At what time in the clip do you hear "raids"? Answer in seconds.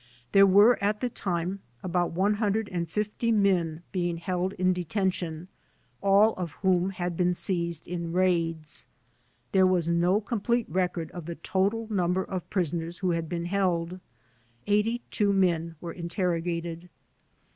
8.11-8.87